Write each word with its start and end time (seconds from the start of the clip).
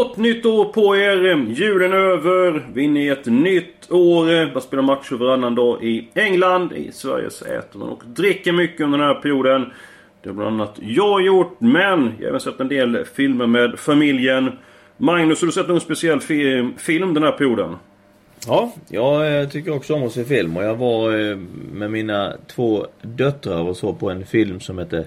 Gott 0.00 0.16
nytt 0.16 0.46
år 0.46 0.64
på 0.64 0.96
er! 0.96 1.46
Julen 1.48 1.92
är 1.92 1.96
över. 1.96 2.66
Vi 2.74 2.80
är 2.80 2.84
inne 2.84 3.04
i 3.04 3.08
ett 3.08 3.26
nytt 3.26 3.90
år. 3.90 4.54
Bara 4.54 4.60
spelar 4.60 4.82
matcher 4.82 5.16
varannan 5.16 5.54
dag 5.54 5.84
i 5.84 6.08
England. 6.14 6.72
I 6.72 6.92
Sverige 6.92 7.30
så 7.30 7.44
äter 7.44 7.78
man 7.78 7.88
och 7.88 8.02
dricker 8.06 8.52
mycket 8.52 8.80
under 8.80 8.98
den 8.98 9.06
här 9.06 9.14
perioden. 9.14 9.72
Det 10.22 10.28
har 10.28 10.34
bland 10.34 10.60
annat 10.60 10.78
jag 10.82 11.22
gjort, 11.22 11.56
men 11.58 12.12
jag 12.18 12.24
har 12.24 12.28
även 12.28 12.40
sett 12.40 12.60
en 12.60 12.68
del 12.68 13.04
filmer 13.04 13.46
med 13.46 13.78
familjen. 13.78 14.52
Magnus, 14.96 15.40
har 15.40 15.46
du 15.46 15.52
sett 15.52 15.68
någon 15.68 15.80
speciell 15.80 16.20
fi 16.20 16.68
film 16.76 17.14
den 17.14 17.22
här 17.22 17.32
perioden? 17.32 17.76
Ja, 18.46 18.72
jag 18.88 19.40
eh, 19.40 19.48
tycker 19.48 19.74
också 19.74 19.94
om 19.94 20.06
att 20.06 20.12
se 20.12 20.24
film 20.24 20.56
och 20.56 20.64
jag 20.64 20.76
var 20.76 21.30
eh, 21.30 21.36
med 21.72 21.90
mina 21.90 22.32
två 22.46 22.86
döttrar 23.02 23.62
och 23.62 23.76
så 23.76 23.92
på 23.92 24.10
en 24.10 24.26
film 24.26 24.60
som 24.60 24.78
heter 24.78 25.04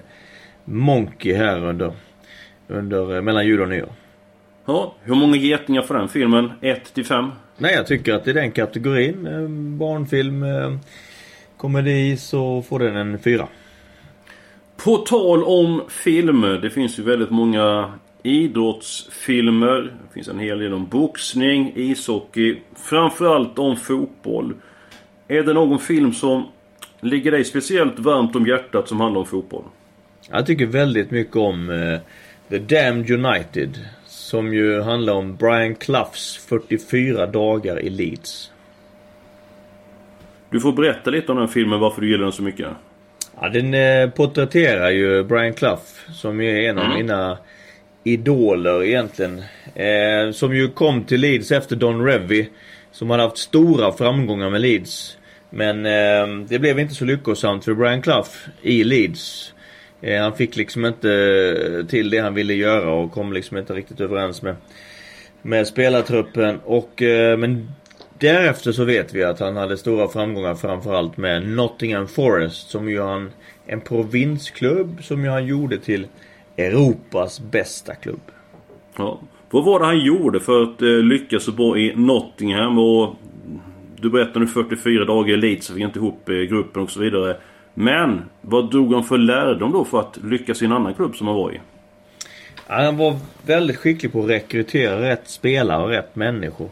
Monkey 0.64 1.32
här 1.32 1.64
under, 1.64 1.92
under 2.68 3.16
eh, 3.16 3.22
mellan 3.22 3.46
jul 3.46 3.60
och 3.60 3.68
nyår. 3.68 4.03
Ja, 4.66 4.94
hur 5.02 5.14
många 5.14 5.36
getingar 5.36 5.82
får 5.82 5.94
den 5.94 6.08
filmen? 6.08 6.52
1 6.60 6.94
till 6.94 7.04
5? 7.04 7.30
Nej, 7.56 7.74
jag 7.74 7.86
tycker 7.86 8.14
att 8.14 8.28
i 8.28 8.32
den 8.32 8.52
kategorin, 8.52 9.78
barnfilm, 9.78 10.44
komedi, 11.56 12.16
så 12.16 12.62
får 12.62 12.78
den 12.78 12.96
en 12.96 13.18
fyra. 13.18 13.48
På 14.76 14.96
tal 14.96 15.44
om 15.44 15.82
film. 15.88 16.42
Det 16.42 16.70
finns 16.70 16.98
ju 16.98 17.02
väldigt 17.02 17.30
många 17.30 17.92
idrottsfilmer. 18.22 19.82
Det 19.82 20.14
finns 20.14 20.28
en 20.28 20.38
hel 20.38 20.58
del 20.58 20.74
om 20.74 20.86
boxning, 20.86 21.72
ishockey, 21.76 22.56
framförallt 22.76 23.58
om 23.58 23.76
fotboll. 23.76 24.54
Är 25.28 25.42
det 25.42 25.52
någon 25.52 25.78
film 25.78 26.12
som 26.12 26.46
ligger 27.00 27.30
dig 27.30 27.44
speciellt 27.44 27.98
varmt 27.98 28.36
om 28.36 28.46
hjärtat 28.46 28.88
som 28.88 29.00
handlar 29.00 29.20
om 29.20 29.26
fotboll? 29.26 29.64
Jag 30.30 30.46
tycker 30.46 30.66
väldigt 30.66 31.10
mycket 31.10 31.36
om 31.36 31.68
uh, 31.68 31.98
The 32.48 32.58
Damned 32.58 33.10
United. 33.10 33.78
Som 34.34 34.54
ju 34.54 34.80
handlar 34.80 35.12
om 35.12 35.36
Brian 35.36 35.74
Cloughs 35.74 36.46
44 36.48 37.26
dagar 37.26 37.80
i 37.80 37.90
Leeds. 37.90 38.50
Du 40.50 40.60
får 40.60 40.72
berätta 40.72 41.10
lite 41.10 41.32
om 41.32 41.38
den 41.38 41.48
filmen, 41.48 41.80
varför 41.80 42.00
du 42.00 42.10
gillar 42.10 42.24
den 42.24 42.32
så 42.32 42.42
mycket. 42.42 42.68
Ja, 43.40 43.48
den 43.48 43.74
eh, 43.74 44.10
porträtterar 44.10 44.90
ju 44.90 45.24
Brian 45.24 45.54
Clough 45.54 45.82
som 46.12 46.40
är 46.40 46.60
en 46.60 46.78
av 46.78 46.84
mm. 46.84 46.96
mina 46.96 47.38
idoler 48.04 48.84
egentligen. 48.84 49.42
Eh, 49.74 50.32
som 50.32 50.56
ju 50.56 50.68
kom 50.68 51.04
till 51.04 51.20
Leeds 51.20 51.52
efter 51.52 51.76
Don 51.76 52.04
Revy. 52.04 52.48
Som 52.92 53.10
hade 53.10 53.22
haft 53.22 53.38
stora 53.38 53.92
framgångar 53.92 54.50
med 54.50 54.60
Leeds. 54.60 55.18
Men 55.50 55.86
eh, 55.86 56.46
det 56.48 56.58
blev 56.58 56.78
inte 56.78 56.94
så 56.94 57.04
lyckosamt 57.04 57.64
för 57.64 57.74
Brian 57.74 58.02
Clough 58.02 58.30
i 58.62 58.84
Leeds. 58.84 59.54
Eh, 60.00 60.22
han 60.22 60.36
fick 60.36 60.56
liksom 60.56 60.84
inte 60.84 61.10
eh, 61.10 61.86
till 61.86 62.10
det 62.10 62.18
han 62.18 62.34
ville 62.34 62.54
göra 62.54 62.92
och 62.92 63.12
kom 63.12 63.32
liksom 63.32 63.56
inte 63.56 63.74
riktigt 63.74 64.00
överens 64.00 64.42
med, 64.42 64.56
med 65.42 65.66
spelartruppen. 65.66 66.60
Och, 66.64 67.02
eh, 67.02 67.38
men 67.38 67.68
därefter 68.18 68.72
så 68.72 68.84
vet 68.84 69.14
vi 69.14 69.24
att 69.24 69.40
han 69.40 69.56
hade 69.56 69.76
stora 69.76 70.08
framgångar 70.08 70.54
framförallt 70.54 71.16
med 71.16 71.48
Nottingham 71.48 72.08
Forest 72.08 72.70
som 72.70 72.88
ju 72.88 73.00
han 73.00 73.30
en 73.66 73.80
provinsklubb 73.80 75.04
som 75.04 75.24
ju 75.24 75.30
han 75.30 75.46
gjorde 75.46 75.78
till 75.78 76.06
Europas 76.56 77.40
bästa 77.40 77.94
klubb. 77.94 78.20
Ja. 78.96 79.20
Vad 79.50 79.64
var 79.64 79.80
det 79.80 79.86
han 79.86 80.00
gjorde 80.00 80.40
för 80.40 80.62
att 80.62 80.80
lyckas 80.80 81.44
så 81.44 81.52
bra 81.52 81.78
i 81.78 81.92
Nottingham? 81.96 82.78
Och 82.78 83.14
du 84.00 84.10
berättade 84.10 84.40
nu 84.40 84.46
44 84.46 85.04
dagar 85.04 85.34
i 85.34 85.36
Leeds, 85.36 85.68
fick 85.68 85.82
inte 85.82 85.98
ihop 85.98 86.26
gruppen 86.26 86.82
och 86.82 86.90
så 86.90 87.00
vidare. 87.00 87.36
Men 87.74 88.22
vad 88.40 88.70
drog 88.70 88.94
han 88.94 89.04
för 89.04 89.18
lärdom 89.18 89.72
då 89.72 89.84
för 89.84 90.00
att 90.00 90.18
lyckas 90.24 90.62
i 90.62 90.64
en 90.64 90.72
annan 90.72 90.94
klubb 90.94 91.16
som 91.16 91.26
han 91.26 91.36
var 91.36 91.52
i? 91.52 91.60
Ja, 92.68 92.74
han 92.74 92.96
var 92.96 93.16
väldigt 93.46 93.76
skicklig 93.76 94.12
på 94.12 94.22
att 94.22 94.30
rekrytera 94.30 95.02
rätt 95.02 95.28
spelare 95.28 95.82
och 95.82 95.88
rätt 95.88 96.16
människor 96.16 96.70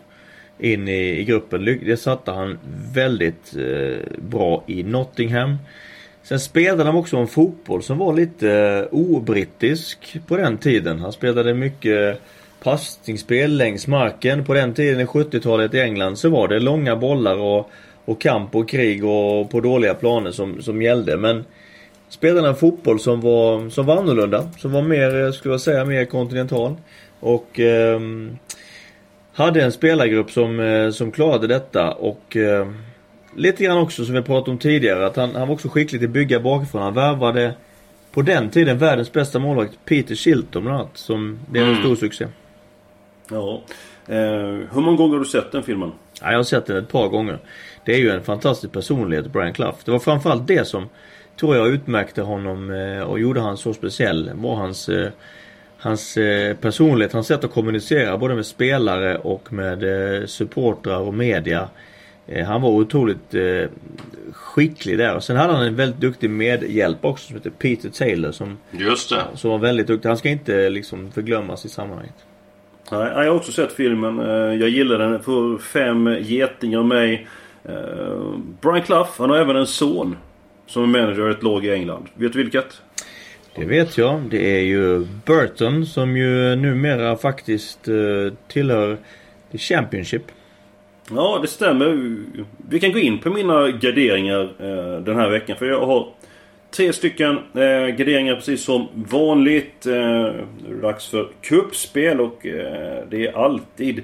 in 0.58 0.88
i, 0.88 1.20
i 1.20 1.24
gruppen. 1.24 1.64
Det 1.64 1.96
satte 1.96 2.30
han 2.30 2.58
väldigt 2.94 3.56
eh, 3.56 3.98
bra 4.18 4.64
i 4.66 4.82
Nottingham. 4.82 5.56
Sen 6.22 6.40
spelade 6.40 6.84
han 6.84 6.96
också 6.96 7.16
en 7.16 7.26
fotboll 7.26 7.82
som 7.82 7.98
var 7.98 8.14
lite 8.14 8.50
eh, 8.52 8.98
obrittisk 8.98 10.16
på 10.26 10.36
den 10.36 10.58
tiden. 10.58 10.98
Han 10.98 11.12
spelade 11.12 11.54
mycket 11.54 12.20
passningsspel 12.62 13.56
längs 13.56 13.86
marken. 13.86 14.44
På 14.44 14.54
den 14.54 14.74
tiden 14.74 15.00
i 15.00 15.04
70-talet 15.04 15.74
i 15.74 15.80
England 15.80 16.16
så 16.18 16.28
var 16.28 16.48
det 16.48 16.60
långa 16.60 16.96
bollar 16.96 17.36
och, 17.36 17.70
och 18.04 18.20
kamp 18.20 18.54
och 18.54 18.68
krig 18.68 19.04
och 19.04 19.50
på 19.50 19.60
dåliga 19.60 19.94
planer 19.94 20.30
som, 20.30 20.62
som 20.62 20.82
gällde. 20.82 21.16
Men 21.16 21.44
spelade 22.08 22.48
en 22.48 22.56
fotboll 22.56 23.00
som 23.00 23.20
var, 23.20 23.70
som 23.70 23.86
var 23.86 23.96
annorlunda. 23.96 24.48
Som 24.58 24.72
var 24.72 24.82
mer, 24.82 25.32
skulle 25.32 25.54
jag 25.54 25.60
säga, 25.60 25.84
mer 25.84 26.04
kontinental. 26.04 26.74
Och 27.20 27.60
eh, 27.60 28.00
hade 29.32 29.62
en 29.62 29.72
spelargrupp 29.72 30.30
som, 30.30 30.60
eh, 30.60 30.90
som 30.90 31.12
klarade 31.12 31.46
detta 31.46 31.92
och 31.92 32.36
eh, 32.36 32.68
lite 33.36 33.64
grann 33.64 33.78
också 33.78 34.04
som 34.04 34.14
vi 34.14 34.22
pratat 34.22 34.48
om 34.48 34.58
tidigare 34.58 35.06
att 35.06 35.16
han, 35.16 35.34
han 35.34 35.48
var 35.48 35.54
också 35.54 35.68
skicklig 35.68 36.02
i 36.02 36.04
att 36.04 36.10
bygga 36.10 36.40
bakifrån. 36.40 36.82
Han 36.82 36.94
värvade 36.94 37.54
på 38.12 38.22
den 38.22 38.50
tiden 38.50 38.78
världens 38.78 39.12
bästa 39.12 39.38
målvakt 39.38 39.78
Peter 39.84 40.14
Shilton 40.14 40.62
bland 40.62 40.78
annat 40.78 40.96
som 40.96 41.38
blev 41.50 41.64
en 41.64 41.70
mm. 41.70 41.82
stor 41.82 41.96
succé. 41.96 42.26
Ja. 43.30 43.62
Eh, 44.06 44.16
hur 44.72 44.80
många 44.80 44.96
gånger 44.96 45.12
har 45.12 45.18
du 45.18 45.30
sett 45.30 45.52
den 45.52 45.62
filmen? 45.62 45.92
Ja, 46.20 46.30
jag 46.30 46.38
har 46.38 46.44
sett 46.44 46.66
den 46.66 46.76
ett 46.76 46.88
par 46.88 47.08
gånger. 47.08 47.38
Det 47.84 47.94
är 47.94 47.98
ju 47.98 48.10
en 48.10 48.22
fantastisk 48.22 48.72
personlighet, 48.72 49.32
Brian 49.32 49.52
Clough. 49.52 49.78
Det 49.84 49.90
var 49.90 49.98
framförallt 49.98 50.46
det 50.46 50.68
som 50.68 50.88
tror 51.40 51.56
jag 51.56 51.68
utmärkte 51.68 52.22
honom 52.22 52.70
eh, 52.70 53.02
och 53.02 53.20
gjorde 53.20 53.40
han 53.40 53.56
så 53.56 53.74
speciell. 53.74 54.30
Var 54.34 54.56
hans 54.56 54.88
eh, 54.88 55.10
hans 55.78 56.16
eh, 56.16 56.56
personlighet, 56.56 57.12
hans 57.12 57.26
sätt 57.26 57.44
att 57.44 57.52
kommunicera 57.52 58.18
både 58.18 58.34
med 58.34 58.46
spelare 58.46 59.18
och 59.18 59.52
med 59.52 59.84
supportrar 60.30 60.98
och 60.98 61.14
media. 61.14 61.68
Han 62.46 62.62
var 62.62 62.70
otroligt 62.70 63.34
skicklig 64.32 64.98
där. 64.98 65.16
Och 65.16 65.24
sen 65.24 65.36
hade 65.36 65.52
han 65.52 65.66
en 65.66 65.76
väldigt 65.76 66.00
duktig 66.00 66.30
medhjälp 66.30 67.04
också 67.04 67.26
som 67.26 67.36
heter 67.36 67.50
Peter 67.50 67.88
Taylor. 67.88 68.32
Som, 68.32 68.58
Just 68.70 69.10
det. 69.10 69.22
Som 69.34 69.50
var 69.50 69.58
väldigt 69.58 69.86
duktig. 69.86 70.08
Han 70.08 70.18
ska 70.18 70.28
inte 70.28 70.70
liksom 70.70 71.12
förglömmas 71.12 71.64
i 71.64 71.68
sammanhanget. 71.68 72.14
Nej, 72.92 73.00
jag 73.00 73.24
har 73.24 73.36
också 73.36 73.52
sett 73.52 73.72
filmen. 73.72 74.18
Jag 74.60 74.68
gillar 74.68 74.98
den. 74.98 75.22
För 75.22 75.58
fem 75.58 76.16
getingar 76.20 76.78
av 76.78 76.86
mig. 76.86 77.26
Brian 78.60 78.82
Clough, 78.82 79.10
han 79.18 79.30
har 79.30 79.36
även 79.36 79.56
en 79.56 79.66
son. 79.66 80.16
Som 80.66 80.82
är 80.82 80.86
manager 80.86 81.28
i 81.28 81.32
ett 81.32 81.42
lag 81.42 81.64
i 81.64 81.70
England. 81.70 82.08
Vet 82.14 82.32
du 82.32 82.42
vilket? 82.42 82.82
Det 83.54 83.64
vet 83.64 83.98
jag. 83.98 84.20
Det 84.20 84.58
är 84.58 84.60
ju 84.60 85.06
Burton 85.26 85.86
som 85.86 86.16
ju 86.16 86.56
numera 86.56 87.16
faktiskt 87.16 87.88
uh, 87.88 88.32
tillhör 88.48 88.96
The 89.52 89.58
Championship. 89.58 90.22
Ja, 91.10 91.38
det 91.42 91.48
stämmer. 91.48 92.16
Vi 92.68 92.80
kan 92.80 92.92
gå 92.92 92.98
in 92.98 93.18
på 93.18 93.30
mina 93.30 93.68
garderingar 93.68 94.42
uh, 94.42 95.04
den 95.04 95.16
här 95.16 95.30
veckan. 95.30 95.56
För 95.56 95.66
jag 95.66 95.86
har 95.86 96.08
tre 96.70 96.92
stycken 96.92 97.38
garderingar 97.98 98.34
precis 98.34 98.64
som 98.64 98.88
vanligt. 98.94 99.84
Nu 99.84 99.92
är 99.92 100.74
det 100.74 100.80
dags 100.80 101.08
för 101.08 101.28
kuppspel 101.40 102.20
och 102.20 102.38
det 103.08 103.26
är 103.26 103.36
alltid 103.44 104.02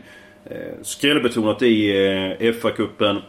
skrällbetonat 0.83 1.63
i 1.63 1.93
FA-cupen. 2.41 3.21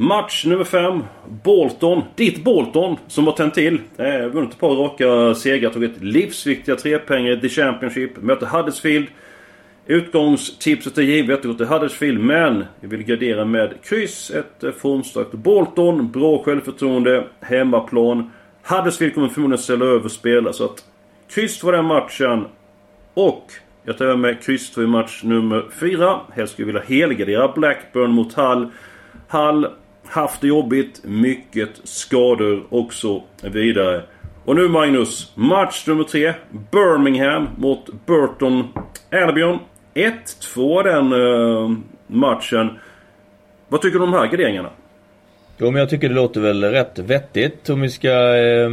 Match 0.00 0.44
nummer 0.44 0.64
5. 0.64 1.02
Bolton. 1.44 2.02
Ditt 2.16 2.44
Bolton 2.44 2.96
som 3.06 3.26
har 3.26 3.32
tänt 3.32 3.54
till. 3.54 3.80
Eh, 3.96 4.26
vunnit 4.26 4.50
ett 4.50 4.58
par 4.58 4.68
raka 4.68 5.34
segrar. 5.34 5.70
Tagit 5.70 6.02
livsviktiga 6.02 6.76
trepengar 6.76 7.32
i 7.32 7.40
The 7.40 7.48
Championship. 7.48 8.22
Möter 8.22 8.46
Huddersfield. 8.46 9.06
Utgångstipset 9.86 10.98
är 10.98 11.02
givet. 11.02 11.44
Går 11.44 11.54
till 11.54 11.66
Huddersfield. 11.66 12.20
Men 12.20 12.64
vi 12.80 12.88
vill 12.88 13.02
gardera 13.02 13.44
med 13.44 13.74
kryss. 13.84 14.30
Ett 14.30 14.64
eh, 14.64 14.72
formstarkt 14.72 15.32
Bolton. 15.32 16.10
Bra 16.10 16.42
självförtroende. 16.42 17.24
Hemmaplan. 17.40 18.30
Huddersfield 18.62 19.14
kommer 19.14 19.28
förmodligen 19.28 19.62
ställa 19.62 19.84
över 19.84 20.08
spelare. 20.08 20.52
Så 20.52 20.64
att 20.64 20.84
kryss 21.30 21.58
för 21.58 21.72
den 21.72 21.84
matchen. 21.84 22.44
Och 23.14 23.52
jag 23.84 23.98
tar 23.98 24.16
med 24.16 24.42
kryss 24.42 24.78
i 24.78 24.80
match 24.80 25.20
nummer 25.24 25.64
4. 25.80 26.20
Helst 26.32 26.52
skulle 26.52 26.72
jag 26.72 26.80
vilja 26.80 27.06
helgardera 27.06 27.52
Blackburn 27.52 28.10
mot 28.10 28.32
Hull. 28.32 28.68
Hull 29.28 29.66
haft 30.10 30.40
det 30.40 30.46
jobbigt, 30.46 31.00
mycket 31.04 31.70
skador 31.84 32.66
och 32.68 32.92
så 32.92 33.24
vidare. 33.42 34.02
Och 34.44 34.56
nu 34.56 34.68
Magnus, 34.68 35.32
match 35.34 35.86
nummer 35.86 36.04
tre. 36.04 36.34
Birmingham 36.70 37.48
mot 37.56 38.06
Burton 38.06 38.68
Albion. 39.12 39.58
1-2 39.94 40.84
den 40.84 41.12
uh, 41.12 41.78
matchen. 42.06 42.70
Vad 43.68 43.82
tycker 43.82 43.98
du 43.98 44.04
om 44.04 44.10
de 44.10 44.18
här 44.18 44.26
garderingarna? 44.26 44.70
Jo 45.58 45.70
men 45.70 45.80
jag 45.80 45.90
tycker 45.90 46.08
det 46.08 46.14
låter 46.14 46.40
väl 46.40 46.64
rätt 46.64 46.98
vettigt 46.98 47.70
om 47.70 47.80
vi 47.80 47.90
ska 47.90 48.36
eh, 48.36 48.70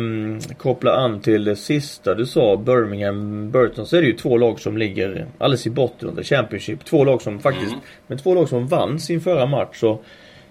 koppla 0.58 0.92
an 0.92 1.22
till 1.22 1.44
det 1.44 1.56
sista 1.56 2.16
du 2.16 2.26
sa, 2.26 2.58
Birmingham 2.58 3.52
Burton, 3.52 3.86
så 3.86 3.98
är 3.98 4.02
det 4.02 4.08
ju 4.08 4.14
två 4.14 4.38
lag 4.38 4.60
som 4.60 4.78
ligger 4.78 5.28
alldeles 5.38 5.68
i 5.68 5.70
botten 5.70 6.10
av 6.10 6.16
the 6.16 6.24
Championship. 6.24 6.86
Två 6.86 7.04
lag 7.04 7.22
som 7.22 7.40
faktiskt, 7.40 7.72
mm. 7.72 7.80
men 8.08 8.18
två 8.18 8.34
lag 8.34 8.50
som 8.50 8.68
vann 8.68 9.00
sin 9.00 9.22
förra 9.22 9.46
match 9.46 9.80
så 9.80 10.00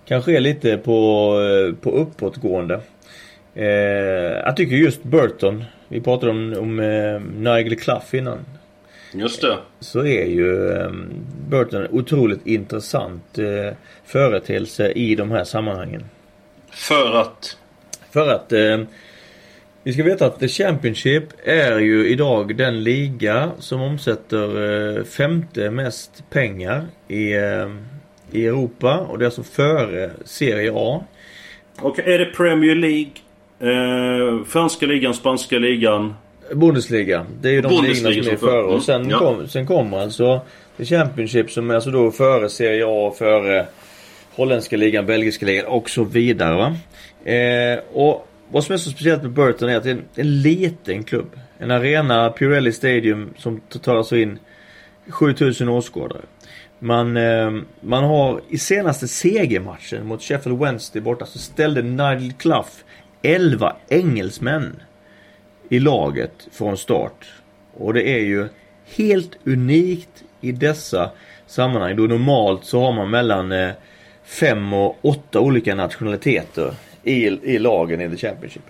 kanske 0.09 0.37
är 0.37 0.41
lite 0.41 0.79
på, 0.79 1.33
på 1.81 1.91
uppåtgående. 1.91 2.81
Eh, 3.55 3.67
jag 4.45 4.57
tycker 4.57 4.77
just 4.77 5.03
Burton, 5.03 5.65
vi 5.89 6.01
pratade 6.01 6.31
om, 6.31 6.55
om 6.59 6.81
eh, 6.81 7.21
Nigel 7.21 7.77
Clough 7.77 8.15
innan. 8.15 8.39
Just 9.13 9.41
det. 9.41 9.59
Så 9.81 9.99
är 9.99 10.25
ju 10.25 10.73
eh, 10.73 10.91
Burton 11.49 11.83
en 11.83 11.91
otroligt 11.91 12.47
intressant 12.47 13.39
eh, 13.39 13.75
företeelse 14.05 14.93
i 14.93 15.15
de 15.15 15.31
här 15.31 15.45
sammanhangen. 15.45 16.05
För 16.71 17.21
att? 17.21 17.59
För 18.11 18.29
att 18.29 18.53
eh, 18.53 18.81
vi 19.83 19.93
ska 19.93 20.03
veta 20.03 20.27
att 20.27 20.39
The 20.39 20.49
Championship 20.49 21.25
är 21.45 21.79
ju 21.79 22.09
idag 22.09 22.57
den 22.57 22.83
liga 22.83 23.51
som 23.59 23.81
omsätter 23.83 24.97
eh, 24.99 25.05
femte 25.05 25.71
mest 25.71 26.25
pengar 26.31 26.87
i, 27.09 27.33
eh, 27.35 27.69
i 28.33 28.47
Europa 28.47 28.99
och 28.99 29.19
det 29.19 29.25
är 29.25 29.27
alltså 29.27 29.43
före 29.43 30.11
Serie 30.25 30.73
A. 30.75 31.05
Och 31.81 31.99
är 31.99 32.19
det 32.19 32.25
Premier 32.25 32.75
League, 32.75 33.13
eh, 33.61 34.45
franska 34.45 34.87
ligan, 34.87 35.15
spanska 35.15 35.59
ligan? 35.59 36.15
Bundesliga. 36.55 37.27
Det 37.41 37.49
är 37.49 37.53
ju 37.53 37.61
de 37.61 37.69
ligorna 37.69 38.23
som 38.23 38.33
är 38.33 38.37
före. 38.37 38.63
Och 38.63 38.83
sen, 38.83 39.01
mm. 39.01 39.11
ja. 39.11 39.19
kom, 39.19 39.49
sen 39.49 39.67
kommer 39.67 39.99
alltså 39.99 40.41
The 40.77 40.85
Championship 40.85 41.51
som 41.51 41.71
är 41.71 41.75
alltså 41.75 41.91
då 41.91 42.11
före 42.11 42.49
Serie 42.49 42.85
A, 42.87 43.13
före 43.19 43.67
holländska 44.35 44.77
ligan, 44.77 45.07
belgiska 45.07 45.47
ligan 45.47 45.67
och 45.67 45.91
så 45.91 46.05
vidare. 46.05 46.75
Eh, 47.25 47.79
och 47.93 48.29
vad 48.51 48.65
som 48.65 48.73
är 48.73 48.77
så 48.77 48.91
speciellt 48.91 49.23
med 49.23 49.31
Burton 49.31 49.69
är 49.69 49.77
att 49.77 49.83
det 49.83 49.91
är 49.91 49.95
en, 49.95 50.05
en 50.15 50.43
liten 50.43 51.05
klubb. 51.05 51.41
En 51.59 51.71
arena, 51.71 52.31
Pirelli 52.31 52.73
Stadium, 52.73 53.35
som 53.37 53.61
tar 53.61 53.97
alltså 53.97 54.17
in 54.17 54.39
7000 55.09 55.69
åskådare. 55.69 56.21
Man, 56.79 57.17
eh, 57.17 57.51
man 57.81 58.05
har 58.05 58.41
i 58.49 58.59
senaste 58.59 59.09
segermatchen 59.09 60.07
mot 60.07 60.23
Sheffield 60.23 60.59
Wednesday 60.59 61.03
borta 61.03 61.27
så 61.27 61.39
ställde 61.39 61.83
Nigel 61.83 62.33
Clough 62.33 62.69
11 63.23 63.77
engelsmän 63.89 64.83
i 65.69 65.79
laget 65.79 66.49
från 66.53 66.77
start. 66.77 67.27
Och 67.75 67.95
det 67.95 68.09
är 68.09 68.21
ju 68.21 68.49
helt 68.97 69.39
unikt 69.45 70.25
i 70.41 70.53
dessa 70.53 71.11
sammanhang. 71.47 71.97
Då 71.97 72.03
normalt 72.03 72.65
så 72.65 72.81
har 72.81 72.93
man 72.93 73.11
mellan 73.11 73.53
eh, 73.53 73.71
fem 74.25 74.73
och 74.73 74.97
åtta 75.03 75.41
olika 75.41 75.75
nationaliteter 75.75 76.75
i, 77.03 77.27
i 77.27 77.59
lagen 77.59 78.01
i 78.01 78.11
The 78.11 78.17
Championship. 78.17 78.63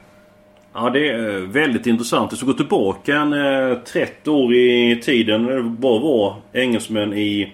Ja 0.74 0.90
det 0.90 1.08
är 1.08 1.36
eh, 1.36 1.40
väldigt 1.40 1.86
intressant. 1.86 2.30
Det 2.30 2.36
ska 2.36 2.46
gå 2.46 2.52
tillbaka 2.52 3.16
en 3.16 3.32
eh, 3.32 3.78
30 3.78 4.30
år 4.30 4.54
i 4.54 5.00
tiden 5.02 5.46
det 5.46 5.62
bara 5.62 6.00
var 6.00 6.36
engelsmän 6.52 7.12
i 7.12 7.52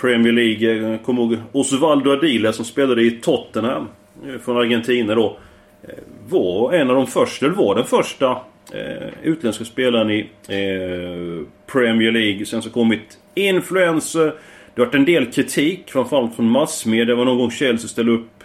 Premier 0.00 0.32
League. 0.32 0.90
Jag 0.90 1.02
kommer 1.02 1.22
ihåg 1.22 1.36
Osvaldo 1.52 2.10
Adila 2.10 2.52
som 2.52 2.64
spelade 2.64 3.02
i 3.02 3.10
Tottenham 3.10 3.88
eh, 4.26 4.40
från 4.40 4.56
Argentina 4.56 5.14
då. 5.14 5.38
Eh, 5.82 5.94
var 6.28 6.72
en 6.72 6.90
av 6.90 6.96
de 6.96 7.06
första, 7.06 7.46
eller 7.46 7.56
var 7.56 7.74
den 7.74 7.84
första 7.84 8.30
eh, 8.72 9.08
utländska 9.22 9.64
spelaren 9.64 10.10
i 10.10 10.20
eh, 10.48 11.46
Premier 11.72 12.12
League. 12.12 12.46
Sen 12.46 12.62
så 12.62 12.70
kommit 12.70 13.18
influenser. 13.34 14.34
det 14.74 14.80
har 14.80 14.86
varit 14.86 14.94
en 14.94 15.04
del 15.04 15.26
kritik, 15.26 15.90
framförallt 15.90 16.34
från 16.34 16.50
massmedia. 16.50 17.04
Det 17.04 17.14
var 17.14 17.24
någon 17.24 17.38
gång 17.38 17.50
Chelsea 17.50 17.88
ställde 17.88 18.12
upp 18.12 18.44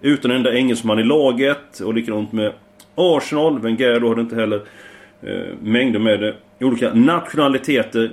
utan 0.00 0.30
en 0.30 0.36
enda 0.36 0.54
engelsman 0.54 0.98
i 0.98 1.04
laget. 1.04 1.80
Och 1.80 1.94
likadant 1.94 2.32
med 2.32 2.52
Arsenal. 2.94 3.60
Wenger 3.60 4.00
då 4.00 4.08
hade 4.08 4.20
inte 4.20 4.36
heller 4.36 4.62
eh, 5.22 5.54
mängder 5.62 5.98
med 5.98 6.20
det. 6.20 6.34
olika 6.60 6.94
nationaliteter. 6.94 8.10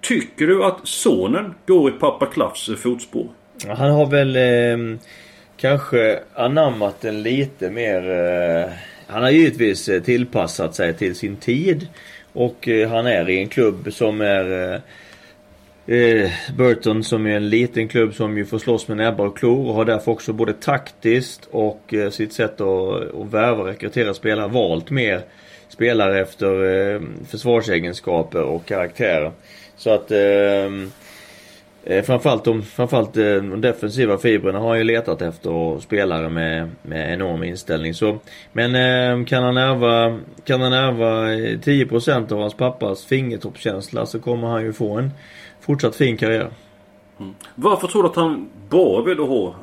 Tycker 0.00 0.46
du 0.46 0.64
att 0.64 0.78
sonen 0.84 1.54
går 1.66 1.90
i 1.90 1.92
pappa 1.92 2.26
Klaffs 2.26 2.70
fotspår? 2.82 3.26
Han 3.66 3.90
har 3.90 4.06
väl 4.06 4.36
eh, 4.36 4.98
kanske 5.56 6.20
anammat 6.34 7.00
den 7.00 7.22
lite 7.22 7.70
mer... 7.70 8.10
Eh, 8.10 8.72
han 9.06 9.22
har 9.22 9.30
givetvis 9.30 9.88
eh, 9.88 10.02
tillpassat 10.02 10.74
sig 10.74 10.94
till 10.94 11.14
sin 11.14 11.36
tid. 11.36 11.88
Och 12.32 12.68
eh, 12.68 12.90
han 12.90 13.06
är 13.06 13.30
i 13.30 13.38
en 13.38 13.48
klubb 13.48 13.92
som 13.92 14.20
är 14.20 14.72
eh, 15.86 15.96
eh, 15.96 16.30
Burton 16.56 17.04
som 17.04 17.26
är 17.26 17.36
en 17.36 17.48
liten 17.48 17.88
klubb 17.88 18.14
som 18.14 18.38
ju 18.38 18.44
får 18.44 18.58
slåss 18.58 18.88
med 18.88 18.96
näbbar 18.96 19.26
och 19.26 19.38
klor 19.38 19.68
och 19.68 19.74
har 19.74 19.84
därför 19.84 20.12
också 20.12 20.32
både 20.32 20.52
taktiskt 20.52 21.48
och 21.50 21.94
eh, 21.94 22.10
sitt 22.10 22.32
sätt 22.32 22.60
att, 22.60 23.14
att 23.14 23.32
värva 23.32 23.60
och 23.60 23.66
rekrytera 23.66 24.14
spelare 24.14 24.48
valt 24.48 24.90
mer 24.90 25.22
spelare 25.68 26.20
efter 26.20 27.26
försvarsegenskaper 27.26 28.42
och 28.42 28.66
karaktärer. 28.66 29.32
Så 29.78 29.90
att 29.90 30.10
ehm, 30.10 30.90
eh, 31.84 32.04
framförallt, 32.04 32.44
de, 32.44 32.62
framförallt 32.62 33.16
eh, 33.16 33.24
de 33.24 33.60
defensiva 33.60 34.18
fibrerna 34.18 34.58
har 34.58 34.68
han 34.68 34.78
ju 34.78 34.84
letat 34.84 35.22
efter 35.22 35.80
spelare 35.80 36.28
med, 36.28 36.70
med 36.82 37.12
enorm 37.12 37.42
inställning. 37.42 37.94
Så, 37.94 38.18
men 38.52 38.74
eh, 38.74 39.26
kan 39.26 39.42
han 39.42 39.56
ärva, 39.56 40.18
kan 40.44 40.60
han 40.60 40.72
ärva 40.72 41.32
eh, 41.32 41.58
10% 41.58 42.32
av 42.32 42.40
hans 42.40 42.54
pappas 42.54 43.04
fingertoppskänsla 43.04 44.06
så 44.06 44.20
kommer 44.20 44.48
han 44.48 44.62
ju 44.62 44.72
få 44.72 44.96
en 44.96 45.10
fortsatt 45.60 45.96
fin 45.96 46.16
karriär. 46.16 46.50
Mm. 47.20 47.34
Varför 47.54 47.88
tror 47.88 48.02
du 48.02 48.08
att 48.08 48.16
han 48.16 48.48
bara 48.68 49.02
vill 49.02 49.18
ha 49.18 49.54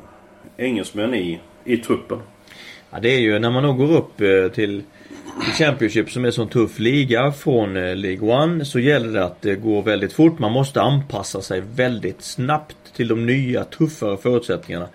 engelsmän 0.56 1.14
i, 1.14 1.40
i 1.64 1.76
truppen? 1.76 2.18
Ja, 2.96 3.00
det 3.00 3.14
är 3.14 3.20
ju 3.20 3.38
när 3.38 3.50
man 3.50 3.62
då 3.62 3.72
går 3.72 3.96
upp 3.96 4.20
eh, 4.20 4.48
till 4.54 4.82
Championship 5.58 6.10
som 6.10 6.24
är 6.24 6.26
en 6.26 6.32
sån 6.32 6.48
tuff 6.48 6.78
liga 6.78 7.32
från 7.32 7.76
eh, 7.76 7.96
League 7.96 8.34
One 8.42 8.64
så 8.64 8.78
gäller 8.78 9.12
det 9.12 9.24
att 9.24 9.42
det 9.42 9.54
går 9.54 9.82
väldigt 9.82 10.12
fort. 10.12 10.38
Man 10.38 10.52
måste 10.52 10.82
anpassa 10.82 11.42
sig 11.42 11.62
väldigt 11.74 12.22
snabbt 12.22 12.76
till 12.94 13.08
de 13.08 13.26
nya 13.26 13.64
tuffare 13.64 14.16
förutsättningarna. 14.16 14.88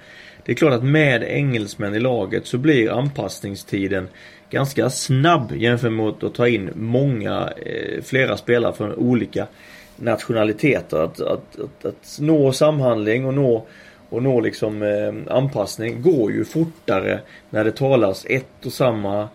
Det 0.45 0.51
är 0.51 0.55
klart 0.55 0.73
att 0.73 0.83
med 0.83 1.23
engelsmän 1.23 1.95
i 1.95 1.99
laget 1.99 2.47
så 2.47 2.57
blir 2.57 2.91
anpassningstiden 2.91 4.07
ganska 4.49 4.89
snabb 4.89 5.51
jämfört 5.55 5.91
med 5.91 6.23
att 6.23 6.35
ta 6.35 6.47
in 6.47 6.69
många, 6.75 7.49
eh, 7.65 8.01
flera 8.03 8.37
spelare 8.37 8.73
från 8.73 8.93
olika 8.93 9.47
nationaliteter. 9.95 10.97
Att, 10.97 11.21
att, 11.21 11.59
att, 11.59 11.85
att 11.85 12.17
nå 12.19 12.51
samhandling 12.51 13.25
och 13.25 13.33
nå, 13.33 13.65
och 14.11 14.23
nå 14.23 14.39
liksom 14.39 14.83
eh, 14.83 15.35
anpassning 15.35 16.01
går 16.01 16.31
ju 16.31 16.45
fortare 16.45 17.19
när 17.49 17.63
det 17.63 17.71
talas 17.71 18.25
ett 18.29 18.65
och 18.65 18.73
samma 18.73 19.29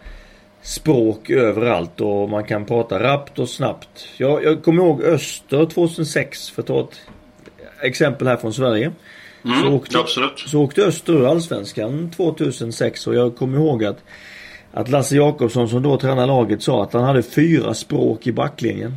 språk 0.62 1.30
överallt 1.30 2.00
och 2.00 2.30
man 2.30 2.44
kan 2.44 2.64
prata 2.64 3.02
rappt 3.02 3.38
och 3.38 3.48
snabbt. 3.48 4.08
Jag, 4.16 4.44
jag 4.44 4.62
kommer 4.62 4.82
ihåg 4.82 5.02
Öster 5.02 5.66
2006 5.66 6.50
för 6.50 6.62
att 6.62 6.66
ta 6.66 6.80
ett 6.80 7.00
exempel 7.82 8.26
här 8.26 8.36
från 8.36 8.52
Sverige. 8.52 8.92
Mm, 9.44 9.62
så, 9.62 9.68
åkte, 9.72 9.98
absolut. 9.98 10.38
så 10.38 10.60
åkte 10.60 10.82
Öster 10.82 11.12
ur 11.12 11.26
Allsvenskan 11.26 12.10
2006 12.16 13.06
och 13.06 13.14
jag 13.14 13.36
kommer 13.36 13.58
ihåg 13.58 13.84
att 13.84 13.98
att 14.72 14.88
Lasse 14.88 15.16
Jakobsson 15.16 15.68
som 15.68 15.82
då 15.82 15.98
tränade 15.98 16.26
laget 16.26 16.62
sa 16.62 16.82
att 16.82 16.92
han 16.92 17.04
hade 17.04 17.22
fyra 17.22 17.74
språk 17.74 18.26
i 18.26 18.32
backlinjen. 18.32 18.96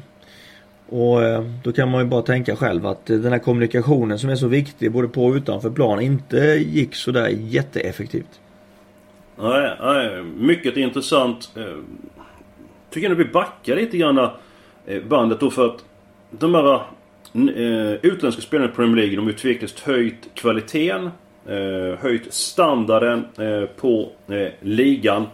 Och 0.90 1.24
eh, 1.24 1.44
då 1.64 1.72
kan 1.72 1.92
man 1.92 2.02
ju 2.02 2.08
bara 2.08 2.22
tänka 2.22 2.56
själv 2.56 2.86
att 2.86 3.06
den 3.06 3.32
här 3.32 3.40
kommunikationen 3.40 4.20
som 4.20 4.30
är 4.30 4.36
så 4.36 4.48
viktig 4.48 4.92
både 4.92 5.08
på 5.08 5.26
och 5.26 5.34
utanför 5.34 5.70
plan 5.70 6.02
inte 6.02 6.38
gick 6.68 6.96
sådär 6.96 7.28
jätteeffektivt. 7.28 8.40
Nej, 9.36 9.78
nej 9.82 10.24
mycket 10.24 10.78
intressant. 10.78 11.52
Eh, 11.58 11.64
tycker 12.90 13.10
ändå 13.10 13.24
vi 13.24 13.30
backar 13.30 13.76
lite 13.76 13.98
grann 13.98 14.18
eh, 14.18 15.04
bandet 15.10 15.40
då 15.40 15.50
för 15.50 15.66
att 15.66 15.86
de 16.32 16.56
här 16.56 16.82
utländska 18.02 18.42
spelarna 18.42 18.72
i 18.72 18.76
Premier 18.76 18.96
League 18.96 19.16
de 19.16 19.26
har 19.26 19.34
tveklöst 19.34 19.80
höjt 19.80 20.30
kvaliteten. 20.34 21.10
Höjt 22.00 22.34
standarden 22.34 23.26
på 23.76 24.10
ligan. 24.60 25.26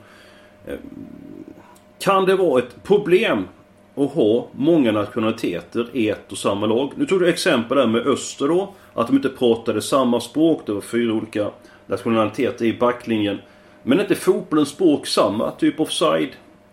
Kan 2.00 2.26
det 2.26 2.36
vara 2.36 2.60
ett 2.60 2.84
problem 2.84 3.48
och 3.96 4.10
ha 4.10 4.48
många 4.52 4.92
nationaliteter 4.92 5.88
i 5.94 6.10
ett 6.10 6.32
och 6.32 6.38
samma 6.38 6.66
lag. 6.66 6.92
Nu 6.96 7.06
tog 7.06 7.20
du 7.20 7.30
exempel 7.30 7.78
där 7.78 7.88
med 7.88 8.08
Öster 8.08 8.48
då. 8.48 8.74
Att 8.94 9.08
de 9.08 9.16
inte 9.16 9.30
pratade 9.30 9.82
samma 9.82 10.20
språk. 10.20 10.62
Det 10.66 10.74
var 10.74 10.82
fyra 10.82 11.14
olika 11.14 11.52
nationaliteter 11.88 12.66
i 12.66 12.74
backlinjen. 12.74 13.40
Men 13.84 13.98
är 13.98 14.04
inte 14.04 14.16
fotbollens 14.16 14.70
språk 14.70 15.08
samma? 15.08 15.52
Typ 15.52 15.80
offside, 15.80 16.30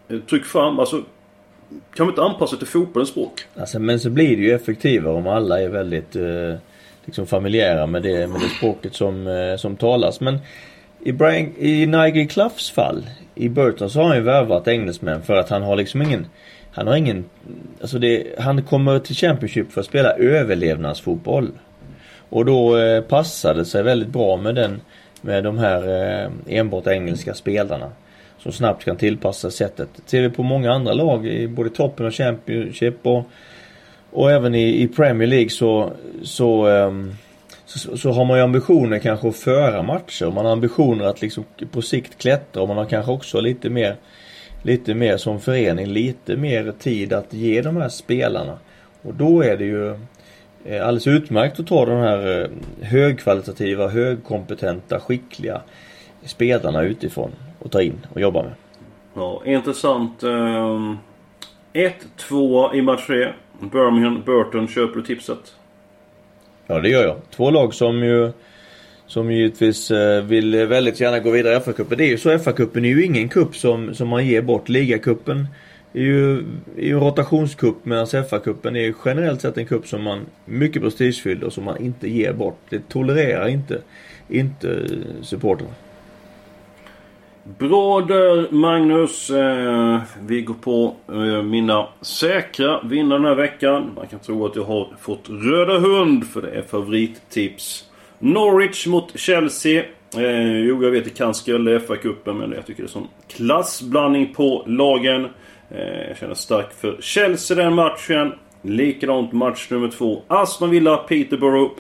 eh, 0.09 0.19
tryck 0.19 0.45
fram. 0.45 0.79
Alltså, 0.79 1.03
kan 1.95 2.07
vi 2.07 2.11
inte 2.11 2.23
anpassa 2.23 2.57
till 2.57 2.67
fotbollens 2.67 3.09
språk? 3.09 3.45
Alltså, 3.57 3.79
men 3.79 4.01
så 4.01 4.11
blir 4.11 4.37
det 4.37 4.43
ju 4.43 4.53
effektivare 4.53 5.15
om 5.15 5.27
alla 5.27 5.61
är 5.63 5.69
väldigt 5.69 6.17
eh, 6.17 6.55
liksom 7.05 7.27
familjära 7.27 7.87
med 7.87 8.03
det, 8.03 8.27
med 8.27 8.41
det 8.41 8.49
språket 8.49 8.95
som, 8.95 9.27
eh, 9.27 9.57
som 9.57 9.77
talas. 9.77 10.21
Men 10.21 10.39
i, 11.05 11.13
Brian, 11.13 11.53
i 11.59 11.87
Nigel 11.87 12.29
Cloughs 12.29 12.71
fall, 12.71 13.07
i 13.35 13.49
Burton, 13.49 13.91
så 13.91 14.01
har 14.01 14.07
han 14.07 14.17
ju 14.17 14.23
värvat 14.23 14.69
engelsmän 14.69 15.23
för 15.23 15.37
att 15.37 15.49
han 15.49 15.63
har 15.63 15.77
liksom 15.77 16.03
ingen 16.03 16.27
han 16.73 16.87
har 16.87 16.97
ingen... 16.97 17.25
Alltså 17.81 17.99
det, 17.99 18.25
han 18.39 18.63
kommer 18.63 18.99
till 18.99 19.17
Championship 19.17 19.73
för 19.73 19.81
att 19.81 19.87
spela 19.87 20.13
överlevnadsfotboll. 20.13 21.51
Och 22.29 22.45
då 22.45 22.77
eh, 22.77 23.03
passade 23.03 23.59
det 23.61 23.65
sig 23.65 23.83
väldigt 23.83 24.09
bra 24.09 24.37
med 24.37 24.55
den 24.55 24.81
med 25.21 25.45
de 25.45 25.59
här 25.59 25.89
eh, 25.89 26.31
enbart 26.47 26.87
engelska 26.87 27.35
spelarna. 27.35 27.91
Som 28.39 28.53
snabbt 28.53 28.85
kan 28.85 28.97
tillpassa 28.97 29.51
sättet. 29.51 29.89
Ser 30.07 30.23
vi 30.23 30.31
på 30.31 30.43
många 30.43 30.73
andra 30.73 30.93
lag 30.93 31.27
i 31.27 31.49
både 31.49 31.71
toppen 31.71 32.07
och 32.07 32.15
Championship 32.15 33.07
och, 33.07 33.25
och 34.11 34.31
även 34.31 34.55
i, 34.55 34.83
i 34.83 34.89
Premier 34.89 35.29
League 35.29 35.51
så, 35.51 35.93
så, 36.23 36.69
eh, 36.69 36.93
så, 37.65 37.97
så, 37.97 38.13
har 38.13 38.25
man 38.25 38.37
ju 38.37 38.45
ambitioner 38.45 38.99
kanske 38.99 39.29
att 39.29 39.37
föra 39.37 39.83
matcher. 39.83 40.31
Man 40.31 40.45
har 40.45 40.53
ambitioner 40.53 41.05
att 41.05 41.23
liksom 41.23 41.45
på 41.71 41.83
sikt 41.83 42.19
klättra 42.19 42.63
och 42.63 42.69
man 42.69 42.77
har 42.77 42.85
kanske 42.85 43.13
också 43.13 43.41
lite 43.41 43.71
mer 43.71 43.97
lite 44.63 44.95
mer 44.95 45.17
som 45.17 45.41
förening, 45.41 45.87
lite 45.87 46.37
mer 46.37 46.73
tid 46.79 47.13
att 47.13 47.33
ge 47.33 47.63
de 47.63 47.77
här 47.77 47.89
spelarna. 47.89 48.59
Och 49.03 49.15
då 49.15 49.43
är 49.43 49.57
det 49.57 49.65
ju 49.65 49.91
eh, 50.65 50.87
alldeles 50.87 51.07
utmärkt 51.07 51.61
att 51.61 51.67
ta 51.67 51.87
de 51.87 51.99
här 51.99 52.41
eh, 52.41 52.49
högkvalitativa, 52.87 53.89
högkompetenta, 53.89 55.01
skickliga 55.01 55.61
spelarna 56.25 56.83
utifrån 56.83 57.33
och 57.59 57.71
ta 57.71 57.83
in 57.83 58.07
och 58.15 58.21
jobba 58.21 58.43
med. 58.43 58.53
Ja, 59.15 59.43
intressant. 59.45 60.23
1-2 60.23 60.99
ehm, 61.73 62.79
i 62.79 62.83
match 62.83 63.07
3. 63.07 63.33
Birmingham, 63.73 64.23
Burton. 64.27 64.69
Köper 64.69 64.97
du 64.97 65.03
tipset? 65.03 65.55
Ja, 66.67 66.81
det 66.81 66.89
gör 66.89 67.05
jag. 67.05 67.17
Två 67.31 67.51
lag 67.51 67.75
som 67.75 68.05
ju 68.05 68.33
som 69.13 69.31
givetvis 69.31 69.91
eh, 69.91 70.25
vill 70.25 70.67
väldigt 70.67 71.01
gärna 71.01 71.19
gå 71.19 71.31
vidare 71.31 71.57
i 71.57 71.59
FA-cupen. 71.59 71.97
Det 71.97 72.05
är 72.05 72.09
ju 72.09 72.19
så, 72.19 72.31
FA-cupen 72.31 72.85
är 72.85 72.89
ju 72.89 73.05
ingen 73.05 73.29
cup 73.29 73.57
som, 73.57 73.95
som 73.95 74.09
man 74.09 74.27
ger 74.27 74.43
bort. 74.43 74.69
Ligacupen 74.69 75.47
är 75.93 76.01
ju, 76.01 76.37
är 76.77 76.83
ju 76.83 76.93
en 76.93 77.01
rotationscup 77.01 77.77
medan 77.83 78.07
FA-cupen 78.07 78.77
är 78.77 78.81
ju 78.81 78.95
generellt 79.05 79.41
sett 79.41 79.59
en 79.59 79.67
cup 79.67 79.87
som 79.87 80.03
man 80.03 80.21
mycket 80.45 80.83
prestigefylld 80.83 81.43
och 81.43 81.53
som 81.53 81.65
man 81.65 81.77
inte 81.83 82.09
ger 82.09 82.33
bort. 82.33 82.59
Det 82.69 82.89
tolererar 82.89 83.49
inte, 83.49 83.79
inte 84.29 84.89
supportrarna. 85.23 85.75
Bra 87.59 88.01
där 88.01 88.53
Magnus. 88.53 89.31
Eh, 89.31 90.01
vi 90.21 90.43
går 90.43 90.55
på 90.55 90.97
eh, 91.09 91.43
mina 91.43 91.89
säkra 92.01 92.83
vinnare 92.83 93.19
den 93.19 93.27
här 93.27 93.35
veckan. 93.35 93.91
Man 93.97 94.07
kan 94.07 94.19
tro 94.19 94.47
att 94.47 94.57
jag 94.57 94.65
har 94.65 94.89
fått 95.01 95.29
röda 95.29 95.79
hund 95.79 96.25
för 96.27 96.43
det 96.43 96.51
är 96.51 96.63
favorittips. 96.63 97.89
Norwich 98.23 98.87
mot 98.87 99.19
Chelsea. 99.19 99.85
Eh, 100.17 100.59
jo, 100.59 100.85
jag 100.85 100.91
vet 100.91 101.05
det 101.05 101.11
kan 101.11 101.35
skrälla 101.35 101.79
FA-cupen 101.79 102.33
men 102.33 102.53
jag 102.53 102.67
tycker 102.67 102.83
det 102.83 102.87
är 102.87 102.91
sån 102.91 103.09
klassblandning 103.29 104.35
på 104.35 104.65
lagen. 104.67 105.29
Eh, 105.71 106.09
jag 106.09 106.17
känner 106.17 106.35
starkt 106.35 106.81
för 106.81 106.97
Chelsea 107.01 107.57
den 107.57 107.75
matchen. 107.75 108.33
Likadant 108.63 109.33
match 109.33 109.71
nummer 109.71 109.89
två. 109.89 110.23
Aston 110.29 110.71
Villa, 110.71 110.97
Peterborough. 110.97 111.73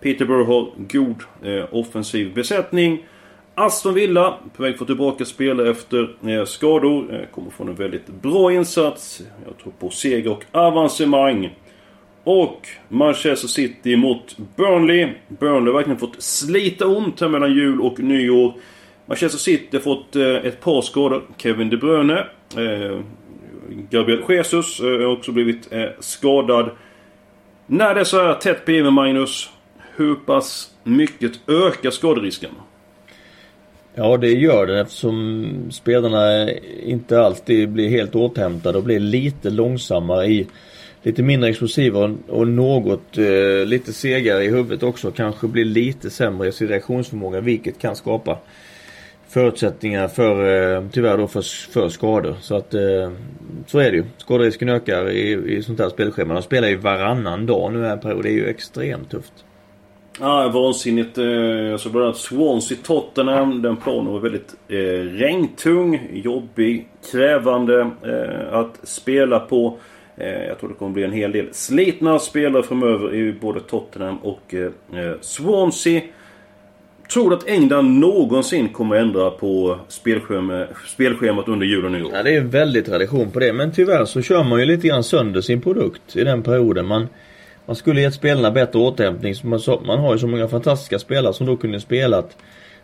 Peterborough 0.00 0.48
har 0.48 0.68
god 0.76 1.22
eh, 1.44 1.64
offensiv 1.74 2.34
besättning. 2.34 3.04
Aston 3.54 3.94
Villa, 3.94 4.38
på 4.56 4.62
väg 4.62 4.72
att 4.72 4.78
få 4.78 4.84
tillbaka 4.84 5.24
spel 5.24 5.60
efter 5.60 6.16
eh, 6.28 6.44
skador. 6.44 7.14
Eh, 7.14 7.26
kommer 7.34 7.50
från 7.50 7.68
en 7.68 7.74
väldigt 7.74 8.06
bra 8.06 8.52
insats. 8.52 9.22
Jag 9.46 9.58
tror 9.58 9.72
på 9.78 9.90
seger 9.90 10.30
och 10.30 10.44
avancemang. 10.52 11.50
Och 12.30 12.68
Manchester 12.88 13.48
City 13.48 13.96
mot 13.96 14.36
Burnley. 14.56 15.08
Burnley 15.28 15.66
har 15.66 15.72
verkligen 15.72 15.98
fått 15.98 16.22
slita 16.22 16.86
ont 16.86 17.20
här 17.20 17.28
mellan 17.28 17.54
jul 17.54 17.80
och 17.80 18.00
nyår. 18.00 18.54
Manchester 19.06 19.38
City 19.38 19.68
har 19.72 19.80
fått 19.80 20.16
eh, 20.16 20.34
ett 20.34 20.60
par 20.60 20.82
skador. 20.82 21.22
Kevin 21.36 21.70
De 21.70 21.76
Bruyne. 21.76 22.18
Eh, 22.56 23.00
Gabriel 23.90 24.22
Jesus 24.28 24.80
eh, 24.80 24.86
har 24.86 25.06
också 25.06 25.32
blivit 25.32 25.68
skadad. 26.00 26.70
När 27.66 27.94
det 27.94 28.00
är 28.00 28.04
så 28.04 28.22
här 28.22 28.34
tätt 28.34 28.64
bredvid 28.64 28.92
Magnus. 28.92 29.50
Hur 29.96 30.14
pass 30.14 30.70
mycket 30.84 31.32
ökar 31.48 31.90
skaderisken? 31.90 32.50
Ja 33.94 34.16
det 34.16 34.32
gör 34.32 34.66
det 34.66 34.80
eftersom 34.80 35.46
spelarna 35.72 36.50
inte 36.82 37.20
alltid 37.20 37.68
blir 37.68 37.88
helt 37.88 38.14
återhämtade 38.14 38.78
och 38.78 38.84
blir 38.84 39.00
lite 39.00 39.50
långsammare 39.50 40.26
i 40.26 40.46
lite 41.02 41.22
mindre 41.22 41.50
explosiva 41.50 42.14
och 42.28 42.48
något 42.48 43.18
eh, 43.18 43.66
lite 43.66 43.92
segare 43.92 44.44
i 44.44 44.48
huvudet 44.48 44.82
också. 44.82 45.10
Kanske 45.10 45.46
blir 45.46 45.64
lite 45.64 46.10
sämre 46.10 46.48
i 46.48 46.52
sin 46.52 46.68
reaktionsförmåga 46.68 47.40
vilket 47.40 47.78
kan 47.78 47.96
skapa 47.96 48.38
förutsättningar 49.28 50.08
för, 50.08 50.74
eh, 50.76 50.84
tyvärr 50.92 51.18
då 51.18 51.26
för, 51.26 51.72
för 51.72 51.88
skador. 51.88 52.36
Så 52.40 52.56
att 52.56 52.74
eh, 52.74 53.10
så 53.66 53.78
är 53.78 53.90
det 53.90 53.96
ju. 53.96 54.04
Skaderisken 54.16 54.68
ökar 54.68 55.10
i, 55.10 55.56
i 55.56 55.62
sånt 55.62 55.78
här 55.78 55.88
spelschema. 55.88 56.34
De 56.34 56.42
spelar 56.42 56.68
ju 56.68 56.76
varannan 56.76 57.46
dag 57.46 57.72
nu 57.72 57.84
här 57.84 57.96
period. 57.96 58.22
Det 58.22 58.28
är 58.28 58.34
ju 58.34 58.46
extremt 58.46 59.10
tufft. 59.10 59.32
Ja, 60.20 60.48
vansinnigt. 60.48 61.18
Eh, 61.18 61.76
så 61.78 61.88
bland 61.90 62.06
annat 62.06 62.16
Swansea 62.16 62.78
Tottenham. 62.82 63.62
Den 63.62 63.76
planen 63.76 64.12
var 64.12 64.20
väldigt 64.20 64.54
eh, 64.68 64.74
regntung, 65.18 66.00
jobbig, 66.12 66.88
krävande 67.12 67.80
eh, 67.80 68.54
att 68.58 68.88
spela 68.88 69.40
på. 69.40 69.78
Eh, 70.20 70.46
jag 70.46 70.58
tror 70.58 70.68
det 70.68 70.74
kommer 70.74 70.92
bli 70.92 71.04
en 71.04 71.12
hel 71.12 71.32
del 71.32 71.48
slitna 71.52 72.18
spelare 72.18 72.62
framöver 72.62 73.14
i 73.14 73.32
både 73.32 73.60
Tottenham 73.60 74.16
och 74.16 74.54
eh, 74.54 75.00
eh, 75.00 75.12
Swansea. 75.20 76.00
Tror 77.12 77.30
du 77.30 77.36
att 77.36 77.48
England 77.48 77.98
någonsin 77.98 78.68
kommer 78.68 78.96
ändra 78.96 79.30
på 79.30 79.78
spelschema, 79.88 80.66
spelschemat 80.86 81.48
under 81.48 81.66
jul 81.66 81.84
och 81.84 81.92
nyår? 81.92 82.10
Ja, 82.14 82.22
det 82.22 82.34
är 82.34 82.40
en 82.40 82.50
väldig 82.50 82.86
tradition 82.86 83.30
på 83.30 83.38
det. 83.38 83.52
Men 83.52 83.72
tyvärr 83.72 84.04
så 84.04 84.22
kör 84.22 84.44
man 84.44 84.60
ju 84.60 84.66
lite 84.66 84.88
grann 84.88 85.04
sönder 85.04 85.40
sin 85.40 85.60
produkt 85.60 86.16
i 86.16 86.24
den 86.24 86.42
perioden. 86.42 86.86
Man, 86.86 87.08
man 87.66 87.76
skulle 87.76 88.00
gett 88.00 88.14
spelarna 88.14 88.50
bättre 88.50 88.78
återhämtning. 88.78 89.34
Man, 89.44 89.60
så, 89.60 89.80
man 89.86 89.98
har 89.98 90.12
ju 90.12 90.18
så 90.18 90.26
många 90.26 90.48
fantastiska 90.48 90.98
spelare 90.98 91.34
som 91.34 91.46
då 91.46 91.56
kunde 91.56 91.80
spelat 91.80 92.36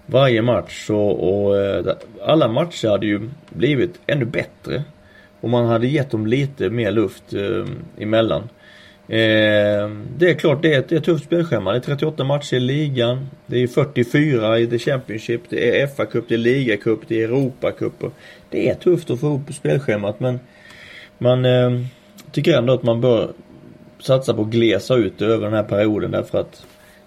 varje 0.06 0.42
match 0.42 0.90
och, 0.90 1.46
och 1.48 1.56
alla 2.22 2.48
matcher 2.48 2.88
hade 2.88 3.06
ju 3.06 3.20
blivit 3.50 4.00
ännu 4.06 4.24
bättre 4.24 4.82
och 5.40 5.50
man 5.50 5.66
hade 5.66 5.86
gett 5.86 6.10
dem 6.10 6.26
lite 6.26 6.70
mer 6.70 6.90
luft 6.90 7.34
eh, 7.34 7.66
emellan. 7.98 8.42
Eh, 9.08 9.90
det 10.18 10.30
är 10.30 10.34
klart 10.38 10.62
det 10.62 10.74
är, 10.74 10.78
ett, 10.78 10.88
det 10.88 10.94
är 10.94 10.98
ett 10.98 11.04
tufft 11.04 11.24
spelschema. 11.24 11.72
Det 11.72 11.78
är 11.78 11.80
38 11.80 12.24
matcher 12.24 12.56
i 12.56 12.60
ligan. 12.60 13.28
Det 13.46 13.62
är 13.62 13.66
44 13.66 14.58
i 14.58 14.66
The 14.66 14.78
Championship. 14.78 15.40
Det 15.48 15.80
är 15.80 15.86
FA-cup, 15.86 16.24
det 16.28 16.34
är 16.34 16.38
ligacup, 16.38 17.00
det 17.08 17.22
är 17.22 17.24
Europacup. 17.24 18.04
Det 18.50 18.68
är 18.68 18.74
tufft 18.74 19.10
att 19.10 19.20
få 19.20 19.26
ihop 19.26 19.54
spelschemat 19.54 20.20
men 20.20 20.40
man 21.18 21.44
eh, 21.44 21.70
tycker 22.32 22.58
ändå 22.58 22.72
att 22.72 22.82
man 22.82 23.00
bör 23.00 23.32
satsa 23.98 24.34
på 24.34 24.42
att 24.42 24.48
glesa 24.48 24.94
ut 24.94 25.22
över 25.22 25.44
den 25.44 25.54
här 25.54 25.62
perioden 25.62 26.10
därför 26.10 26.40
att 26.40 26.66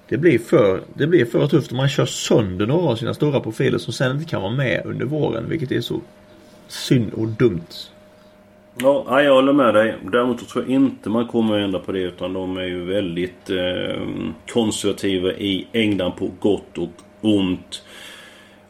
det 0.09 0.17
blir 0.17 0.39
för, 0.39 0.81
det 0.93 1.07
blir 1.07 1.25
för 1.25 1.47
tufft 1.47 1.71
om 1.71 1.77
man 1.77 1.89
kör 1.89 2.05
sönder 2.05 2.65
några 2.67 2.89
av 2.89 2.95
sina 2.95 3.13
stora 3.13 3.39
profiler 3.39 3.77
som 3.77 3.93
sen 3.93 4.11
inte 4.11 4.29
kan 4.29 4.41
vara 4.41 4.51
med 4.51 4.81
under 4.85 5.05
våren 5.05 5.49
vilket 5.49 5.71
är 5.71 5.81
så 5.81 6.01
synd 6.67 7.13
och 7.13 7.27
dumt. 7.27 7.67
Ja, 8.81 9.21
jag 9.21 9.33
håller 9.33 9.53
med 9.53 9.73
dig. 9.73 9.95
Däremot 10.11 10.49
tror 10.49 10.63
jag 10.63 10.73
inte 10.73 11.09
man 11.09 11.27
kommer 11.27 11.57
att 11.57 11.63
ändra 11.63 11.79
på 11.79 11.91
det 11.91 11.99
utan 11.99 12.33
de 12.33 12.57
är 12.57 12.63
ju 12.63 12.85
väldigt 12.85 13.49
eh, 13.49 14.01
konservativa 14.53 15.31
i 15.31 15.67
England 15.73 16.11
på 16.11 16.31
gott 16.39 16.77
och 16.77 16.89
ont. 17.21 17.83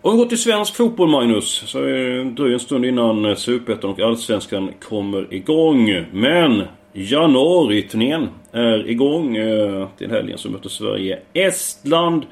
Om 0.02 0.12
vi 0.12 0.18
går 0.18 0.26
till 0.26 0.38
svensk 0.38 0.76
fotboll 0.76 1.10
Magnus. 1.10 1.64
Så 1.68 1.80
det 1.80 2.24
dröjer 2.24 2.54
en 2.54 2.60
stund 2.60 2.86
innan 2.86 3.26
eh, 3.26 3.36
Superettan 3.36 3.90
och 3.90 4.00
Allsvenskan 4.00 4.72
kommer 4.82 5.34
igång. 5.34 6.06
Men 6.14 6.64
januariturnén 6.94 8.30
är 8.52 8.90
igång. 8.90 9.38
Eh, 9.38 9.88
till 9.98 10.12
helgen 10.12 10.38
så 10.38 10.50
möter 10.50 10.70
Sverige 10.70 11.20
Estland. 11.34 12.26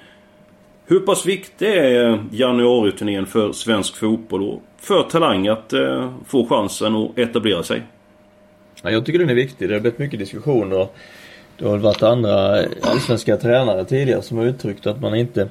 Hur 0.89 0.99
pass 0.99 1.25
viktig 1.25 1.67
är 1.67 2.09
eh, 2.09 2.19
januariturnén 2.31 3.25
för 3.25 3.51
svensk 3.51 3.95
fotboll 3.95 4.43
och 4.43 4.61
för 4.77 5.03
Talang 5.03 5.47
att 5.47 5.73
eh, 5.73 6.13
få 6.27 6.45
chansen 6.45 6.95
att 6.95 7.17
etablera 7.17 7.63
sig? 7.63 7.81
Ja, 8.83 8.91
jag 8.91 9.05
tycker 9.05 9.19
den 9.19 9.29
är 9.29 9.35
viktig. 9.35 9.69
Det 9.69 9.75
har 9.75 9.81
blivit 9.81 9.99
mycket 9.99 10.19
diskussioner. 10.19 10.87
det 11.57 11.65
har 11.65 11.77
varit 11.77 12.03
andra 12.03 12.65
allsvenska 12.81 13.37
tränare 13.37 13.85
tidigare 13.85 14.21
som 14.21 14.37
har 14.37 14.45
uttryckt 14.45 14.87
att 14.87 15.01
man 15.01 15.15
inte 15.15 15.49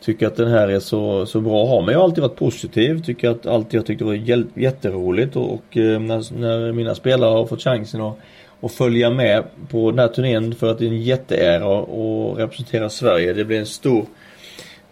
tycker 0.00 0.26
att 0.26 0.36
den 0.36 0.50
här 0.50 0.68
är 0.68 0.80
så, 0.80 1.26
så 1.26 1.40
bra 1.40 1.62
att 1.62 1.68
ha. 1.68 1.80
Men 1.80 1.92
jag 1.92 1.98
har 1.98 2.04
alltid 2.04 2.22
varit 2.22 2.36
positiv. 2.36 3.02
Tycker 3.02 3.30
att 3.30 3.46
allt 3.46 3.72
jag 3.72 3.86
tyckte 3.86 4.04
var 4.04 4.14
jätteroligt 4.58 5.36
och, 5.36 5.54
och 5.54 5.76
eh, 5.76 6.00
när, 6.00 6.38
när, 6.38 6.72
mina 6.72 6.94
spelare 6.94 7.30
har 7.30 7.46
fått 7.46 7.62
chansen 7.62 8.00
att, 8.00 8.18
att 8.60 8.72
följa 8.72 9.10
med 9.10 9.44
på 9.68 9.90
den 9.90 9.98
här 9.98 10.08
turnén 10.08 10.54
för 10.54 10.70
att 10.70 10.78
det 10.78 10.84
är 10.84 10.88
en 10.88 11.02
jätteära 11.02 11.78
att 11.78 12.38
representera 12.38 12.88
Sverige. 12.90 13.32
Det 13.32 13.44
blir 13.44 13.58
en 13.58 13.66
stor 13.66 14.06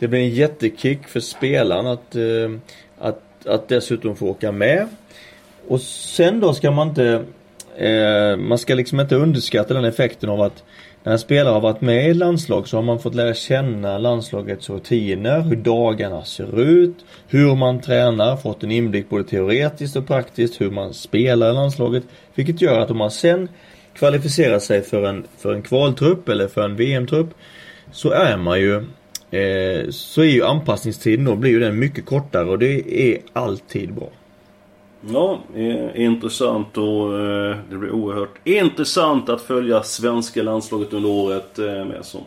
det 0.05 0.09
blir 0.09 0.21
en 0.21 0.31
jättekick 0.31 1.09
för 1.09 1.21
spelaren 1.21 1.87
att, 1.87 2.17
eh, 2.17 2.51
att, 2.99 3.47
att 3.47 3.69
dessutom 3.69 4.17
få 4.17 4.27
åka 4.29 4.53
med. 4.53 4.89
Och 5.69 5.81
sen 5.81 6.41
då 6.41 6.55
ska 6.55 6.71
man 6.71 6.89
inte 6.89 7.25
eh, 7.77 8.37
Man 8.37 8.59
ska 8.59 8.75
liksom 8.75 9.01
inte 9.01 9.17
underskatta 9.17 9.75
den 9.75 9.85
effekten 9.85 10.31
av 10.31 10.41
att 10.41 10.65
när 11.03 11.13
en 11.13 11.19
spelare 11.19 11.53
har 11.53 11.61
varit 11.61 11.81
med 11.81 12.11
i 12.11 12.15
landslag 12.15 12.69
så 12.69 12.77
har 12.77 12.83
man 12.83 12.99
fått 12.99 13.15
lära 13.15 13.35
känna 13.35 13.99
landslagets 13.99 14.71
rutiner, 14.71 15.41
hur 15.41 15.57
dagarna 15.57 16.25
ser 16.25 16.61
ut, 16.61 17.05
hur 17.29 17.55
man 17.55 17.81
tränar, 17.81 18.37
fått 18.37 18.63
en 18.63 18.71
inblick 18.71 19.09
både 19.09 19.25
teoretiskt 19.25 19.97
och 19.97 20.07
praktiskt, 20.07 20.61
hur 20.61 20.71
man 20.71 20.95
spelar 20.95 21.51
i 21.51 21.55
landslaget. 21.55 22.05
Vilket 22.35 22.63
gör 22.63 22.81
att 22.81 22.91
om 22.91 22.99
man 22.99 23.11
sen 23.11 23.49
kvalificerar 23.95 24.59
sig 24.59 24.83
för 24.83 25.05
en, 25.09 25.27
för 25.39 25.55
en 25.55 25.63
kvaltrupp 25.63 26.29
eller 26.29 26.49
för 26.49 26.65
en 26.65 26.77
VM-trupp 26.77 27.29
så 27.93 28.11
är 28.11 28.37
man 28.37 28.61
ju 28.61 28.85
eh, 29.35 29.91
så 29.91 30.21
är 30.21 30.27
ju 30.27 30.45
anpassningstiden 30.45 31.25
då 31.25 31.37
blir 31.37 31.51
ju 31.51 31.61
den 31.61 31.79
mycket 31.79 32.07
kortare 32.07 32.45
och 32.45 32.59
det 32.59 33.03
är 33.13 33.19
alltid 33.33 33.95
bra. 33.95 34.09
Ja, 35.13 35.41
eh, 35.57 36.05
intressant 36.05 36.79
och 36.79 37.19
eh, 37.19 37.57
det 37.71 37.77
blir 37.77 37.91
oerhört 37.91 38.39
intressant 38.45 39.29
att 39.29 39.43
följa 39.43 39.83
svenska 39.83 40.43
landslaget 40.43 40.93
under 40.93 41.11
året. 41.11 41.59
Eh, 41.59 41.65
med 41.65 41.99
som, 42.03 42.21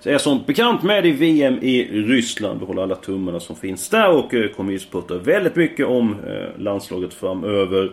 så 0.00 0.10
är 0.10 0.18
som 0.18 0.42
bekant 0.46 0.82
med 0.82 1.06
i 1.06 1.10
VM 1.10 1.58
i 1.62 1.84
Ryssland. 1.84 2.60
Vi 2.60 2.66
håller 2.66 2.82
alla 2.82 2.94
tummarna 2.94 3.40
som 3.40 3.56
finns 3.56 3.88
där 3.88 4.10
och 4.10 4.34
eh, 4.34 4.48
kommer 4.48 4.72
ju 4.72 4.78
prata 4.78 5.18
väldigt 5.18 5.56
mycket 5.56 5.86
om 5.86 6.16
eh, 6.26 6.60
landslaget 6.62 7.14
framöver. 7.14 7.92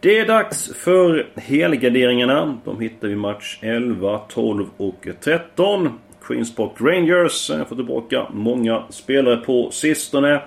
Det 0.00 0.18
är 0.18 0.26
dags 0.26 0.72
för 0.74 1.26
helgarderingarna. 1.34 2.58
De 2.64 2.80
hittar 2.80 3.08
vi 3.08 3.16
match 3.16 3.58
11, 3.60 4.18
12 4.28 4.66
och 4.76 5.08
13. 5.20 5.90
Queens 6.26 6.54
Park 6.54 6.72
Rangers 6.80 7.50
eh, 7.50 7.66
får 7.66 7.76
tillbaka 7.76 8.26
många 8.32 8.82
spelare 8.90 9.36
på 9.36 9.70
sistone. 9.70 10.42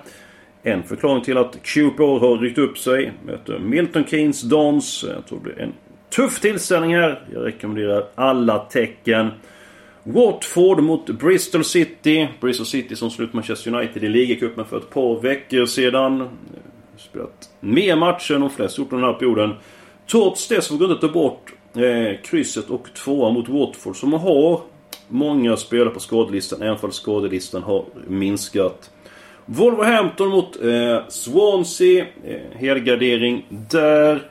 En 0.62 0.82
förklaring 0.82 1.22
till 1.22 1.38
att 1.38 1.62
Cupor 1.62 2.20
har 2.20 2.38
ryckt 2.38 2.58
upp 2.58 2.78
sig. 2.78 3.12
Möter 3.26 3.58
Milton 3.58 4.04
Keynes 4.04 4.42
Dons. 4.42 5.04
Jag 5.08 5.26
tror 5.26 5.38
det 5.38 5.44
blir 5.44 5.60
en 5.60 5.72
tuff 6.10 6.40
tillställning 6.40 6.94
här. 6.94 7.22
Jag 7.34 7.46
rekommenderar 7.46 8.04
alla 8.14 8.58
tecken. 8.58 9.30
Watford 10.02 10.82
mot 10.82 11.06
Bristol 11.06 11.64
City. 11.64 12.28
Bristol 12.40 12.66
City 12.66 12.96
som 12.96 13.10
slut 13.10 13.32
Manchester 13.32 13.74
United 13.74 14.04
i 14.04 14.08
ligacupen 14.08 14.64
för 14.64 14.76
ett 14.78 14.90
par 14.90 15.20
veckor 15.20 15.66
sedan. 15.66 16.28
Spelat 16.96 17.50
mer 17.60 17.96
matcher 17.96 18.34
än 18.34 18.40
de 18.40 18.50
flesta 18.50 18.82
gjort 18.82 18.90
den 18.90 19.02
här 19.02 19.12
perioden. 19.12 19.54
Trots 20.10 20.48
det 20.48 20.62
så 20.62 20.78
får 20.78 20.86
vi 20.86 20.92
inte 20.92 21.06
ta 21.06 21.12
bort 21.12 21.52
eh, 21.74 22.20
krysset 22.24 22.70
och 22.70 22.94
tvåa 22.94 23.30
mot 23.30 23.48
Watford 23.48 23.96
som 23.96 24.12
har 24.12 24.60
många 25.10 25.56
spelare 25.56 25.90
på 25.90 26.00
skadelistan. 26.00 26.62
Även 26.62 26.78
om 26.82 26.92
skadelistan 26.92 27.62
har 27.62 27.84
minskat. 28.06 28.90
Wolverhampton 29.46 30.28
mot 30.28 30.62
eh, 30.62 31.08
Swansea. 31.08 32.06
Eh, 32.24 32.58
helgardering 32.58 33.46
där. 33.48 34.22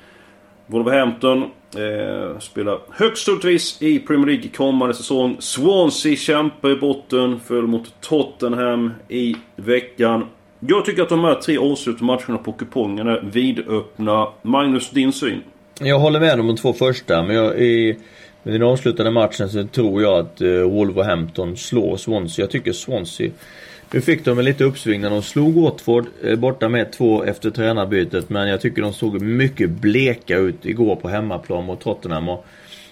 Wolverhampton 0.65 1.43
eh, 1.75 2.39
spelar 2.39 2.79
högst 2.89 3.25
troligtvis 3.25 3.81
i 3.81 3.99
Premier 3.99 4.27
League 4.27 4.49
kommande 4.49 4.95
säsong. 4.95 5.37
Swansea 5.39 6.15
kämpar 6.15 6.69
i 6.69 6.75
botten. 6.75 7.39
Föll 7.39 7.67
mot 7.67 8.01
Tottenham 8.01 8.93
i 9.07 9.35
veckan. 9.55 10.25
Jag 10.59 10.85
tycker 10.85 11.01
att 11.01 11.09
de 11.09 11.23
här 11.23 11.35
tre 11.35 11.57
avslutande 11.57 12.37
på 12.43 12.51
kupongen 12.51 13.07
är 13.07 13.21
vidöppna. 13.21 14.27
Magnus, 14.41 14.89
din 14.89 15.13
syn? 15.13 15.41
Jag 15.79 15.99
håller 15.99 16.19
med 16.19 16.39
om 16.39 16.47
de 16.47 16.57
två 16.57 16.73
första, 16.73 17.23
men 17.23 17.35
jag, 17.35 17.61
är... 17.61 17.95
Men 18.43 18.53
i 18.53 18.57
den 18.57 18.67
avslutande 18.67 19.11
matchen 19.11 19.49
så 19.49 19.63
tror 19.63 20.01
jag 20.01 20.19
att 20.19 20.41
eh, 20.41 20.49
Wolverhampton 20.49 21.57
slår 21.57 21.97
Swansea. 21.97 22.43
Jag 22.43 22.51
tycker 22.51 22.71
Swansea 22.71 23.31
nu 23.91 24.01
fick 24.01 24.25
de 24.25 24.39
en 24.39 24.45
lite 24.45 24.63
uppsving 24.63 25.01
när 25.01 25.09
de 25.09 25.21
slog 25.21 25.53
Watford 25.53 26.05
eh, 26.23 26.35
borta 26.35 26.69
med 26.69 26.91
två 26.91 27.23
efter 27.23 27.49
tränarbytet. 27.49 28.29
Men 28.29 28.47
jag 28.47 28.61
tycker 28.61 28.81
de 28.81 28.93
såg 28.93 29.21
mycket 29.21 29.69
bleka 29.69 30.37
ut 30.37 30.65
igår 30.65 30.95
på 30.95 31.09
hemmaplan 31.09 31.65
mot 31.65 31.81
Tottenham. 31.81 32.29
Och 32.29 32.45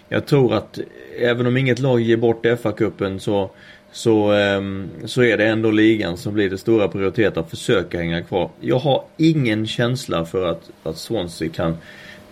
jag 0.09 0.25
tror 0.25 0.53
att 0.53 0.77
eh, 0.77 0.85
även 1.19 1.47
om 1.47 1.57
inget 1.57 1.79
lag 1.79 2.01
ger 2.01 2.17
bort 2.17 2.45
FA-cupen 2.45 3.19
så, 3.19 3.49
så, 3.91 4.31
ehm, 4.31 4.89
så 5.05 5.23
är 5.23 5.37
det 5.37 5.47
ändå 5.47 5.71
ligan 5.71 6.17
som 6.17 6.33
blir 6.33 6.49
det 6.49 6.57
stora 6.57 6.87
prioritet 6.87 7.37
att 7.37 7.49
försöka 7.49 7.97
hänga 7.97 8.21
kvar. 8.23 8.49
Jag 8.61 8.79
har 8.79 9.03
ingen 9.17 9.67
känsla 9.67 10.25
för 10.25 10.51
att, 10.51 10.69
att 10.83 10.97
Swansea 10.97 11.49
kan 11.49 11.77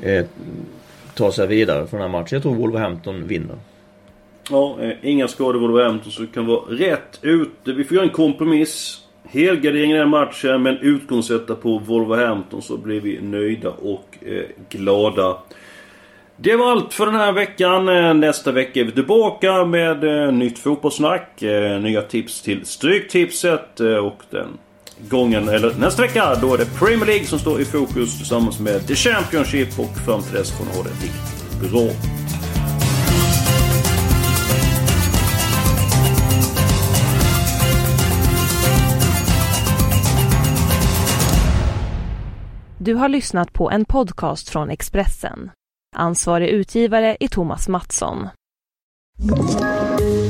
eh, 0.02 0.26
ta 1.16 1.32
sig 1.32 1.48
vidare 1.48 1.88
från 1.88 2.00
den 2.00 2.12
här 2.12 2.20
matchen. 2.20 2.36
Jag 2.36 2.42
tror 2.44 2.56
Wolverhampton 2.56 3.28
vinner. 3.28 3.56
Ja, 4.50 4.78
eh, 4.82 4.92
inga 5.02 5.28
skador 5.28 5.60
Wolverhampton 5.60 6.12
så 6.12 6.22
det 6.22 6.28
kan 6.28 6.46
vara 6.46 6.62
rätt 6.70 7.20
ute. 7.22 7.74
Vi 7.74 7.84
får 7.84 7.96
göra 7.96 8.06
en 8.06 8.12
kompromiss. 8.12 9.02
Helgardering 9.30 9.92
i 9.92 9.98
den 9.98 10.10
matchen 10.10 10.62
men 10.62 10.78
utgångssätta 10.78 11.56
på 11.56 11.78
Wolverhampton 11.80 12.62
så 12.62 12.78
blir 12.78 13.02
vi 13.02 13.22
nöjda 13.22 13.70
och 13.70 14.18
eh, 14.22 14.44
glada. 14.70 15.38
Det 16.38 16.56
var 16.56 16.72
allt 16.72 16.94
för 16.94 17.06
den 17.06 17.16
här 17.16 17.32
veckan. 17.32 17.90
Eh, 17.90 18.14
nästa 18.14 18.52
vecka 18.52 18.80
är 18.80 18.84
vi 18.84 18.92
tillbaka 18.92 19.66
med 19.66 20.04
eh, 20.04 20.32
nytt 20.32 20.60
fotbollssnack. 20.60 21.42
Eh, 21.42 21.80
nya 21.82 22.02
tips 22.02 22.42
till 22.42 22.66
Stryktipset 22.66 23.80
eh, 23.80 23.96
och 23.96 24.24
den 24.30 24.58
gången, 25.10 25.50
eller 25.50 25.74
nästa 25.74 26.02
vecka, 26.02 26.36
då 26.42 26.54
är 26.54 26.58
det 26.58 26.66
Premier 26.66 27.06
League 27.06 27.26
som 27.26 27.40
står 27.40 27.62
i 27.62 27.66
fokus 27.66 28.18
tillsammans 28.18 28.60
med 28.60 28.88
The 28.88 28.96
Championship 28.96 29.80
och 29.80 29.98
fram 30.06 30.22
till 30.22 30.34
dess 30.34 30.52
får 30.52 30.66
ni 30.66 30.72
ha 30.78 30.84
det 30.84 30.90
riktigt 30.90 31.72
bra. 31.72 31.90
Du 42.86 42.94
har 42.94 43.10
lyssnat 43.10 43.54
på 43.54 43.72
en 43.72 43.86
podcast 43.86 44.50
från 44.50 44.70
Expressen. 44.70 45.52
Ansvarig 45.96 46.50
utgivare 46.50 47.18
är 47.20 47.28
Thomas 47.28 47.68
Mattsson. 47.68 48.30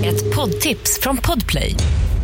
Ett 0.06 0.36
poddtips 0.36 0.99
från 1.01 1.17
Podplay. 1.17 1.75